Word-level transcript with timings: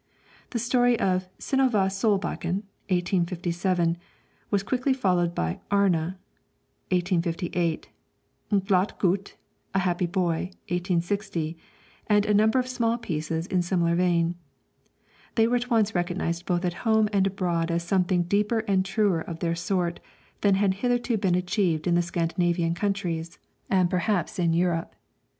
The 0.49 0.57
story 0.57 0.99
of 0.99 1.27
'Synnöve 1.37 1.91
Solbakken' 1.91 2.63
(1857) 2.89 3.97
was 4.49 4.63
quickly 4.63 4.93
followed 4.93 5.35
by 5.35 5.59
'Arne' 5.69 6.17
(1858), 6.89 7.87
'En 8.51 8.59
Glad 8.61 8.97
Gut' 8.97 9.35
(A 9.75 9.79
Happy 9.85 10.07
Boy: 10.07 10.49
1860), 10.69 11.55
and 12.07 12.25
a 12.25 12.33
number 12.33 12.57
of 12.57 12.67
small 12.67 12.97
pieces 12.97 13.45
in 13.45 13.61
similar 13.61 13.93
vein. 13.93 14.33
They 15.35 15.45
were 15.45 15.57
at 15.57 15.69
once 15.69 15.93
recognized 15.93 16.47
both 16.47 16.65
at 16.65 16.73
home 16.81 17.07
and 17.13 17.27
abroad 17.27 17.69
as 17.69 17.83
something 17.83 18.23
deeper 18.23 18.61
and 18.67 18.83
truer 18.83 19.21
of 19.21 19.37
their 19.37 19.53
sort 19.53 19.99
than 20.41 20.55
had 20.55 20.73
hitherto 20.81 21.15
been 21.17 21.35
achieved 21.35 21.85
in 21.85 21.93
the 21.93 22.01
Scandinavian 22.01 22.73
countries, 22.73 23.37
and 23.69 23.87
perhaps 23.87 24.39
in 24.39 24.51
Europe. 24.53 24.95